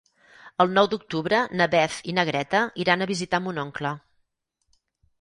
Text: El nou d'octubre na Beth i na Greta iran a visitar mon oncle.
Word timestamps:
El 0.63 0.71
nou 0.77 0.89
d'octubre 0.93 1.43
na 1.61 1.69
Beth 1.75 1.99
i 2.13 2.17
na 2.21 2.27
Greta 2.31 2.65
iran 2.87 3.07
a 3.07 3.11
visitar 3.15 3.45
mon 3.49 3.65
oncle. 3.69 3.97